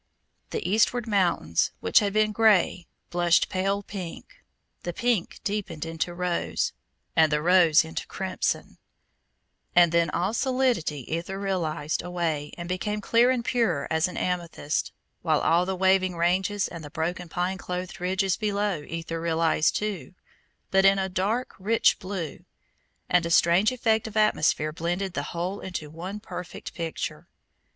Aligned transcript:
The 0.49 0.67
eastward 0.67 1.05
mountains, 1.07 1.73
which 1.79 1.99
had 1.99 2.11
been 2.13 2.31
grey, 2.31 2.87
blushed 3.11 3.49
pale 3.49 3.83
pink, 3.83 4.43
the 4.81 4.93
pink 4.93 5.39
deepened 5.43 5.85
into 5.85 6.11
rose, 6.15 6.73
and 7.15 7.31
the 7.31 7.39
rose 7.39 7.85
into 7.85 8.07
crimson, 8.07 8.79
and 9.75 9.91
then 9.91 10.09
all 10.09 10.33
solidity 10.33 11.05
etherealized 11.07 12.01
away 12.01 12.51
and 12.57 12.67
became 12.67 12.99
clear 12.99 13.29
and 13.29 13.45
pure 13.45 13.87
as 13.91 14.07
an 14.07 14.17
amethyst, 14.17 14.91
while 15.21 15.39
all 15.41 15.67
the 15.67 15.75
waving 15.75 16.15
ranges 16.15 16.67
and 16.67 16.83
the 16.83 16.89
broken 16.89 17.29
pine 17.29 17.59
clothed 17.59 18.01
ridges 18.01 18.35
below 18.37 18.81
etherealized 18.81 19.75
too, 19.75 20.15
but 20.71 20.83
into 20.83 21.03
a 21.03 21.09
dark 21.09 21.53
rich 21.59 21.99
blue, 21.99 22.43
and 23.07 23.23
a 23.27 23.29
strange 23.29 23.71
effect 23.71 24.07
of 24.07 24.17
atmosphere 24.17 24.73
blended 24.73 25.13
the 25.13 25.21
whole 25.29 25.59
into 25.59 25.91
one 25.91 26.19
perfect 26.19 26.73
picture. 26.73 27.27